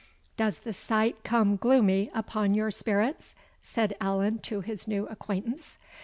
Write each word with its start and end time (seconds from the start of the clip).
"Does 0.35 0.57
the 0.61 0.73
sight 0.73 1.23
come 1.23 1.57
gloomy 1.57 2.09
upon 2.15 2.55
your 2.55 2.71
spirits?" 2.71 3.35
said 3.61 3.95
Allan 4.01 4.39
to 4.39 4.61
his 4.61 4.87
new 4.87 5.05
acquaintance. 5.09 5.77